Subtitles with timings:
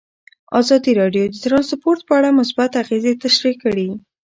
[0.59, 3.87] ازادي راډیو د ترانسپورټ په اړه مثبت اغېزې تشریح کړي.